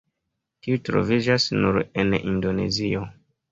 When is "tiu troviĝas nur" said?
0.67-1.79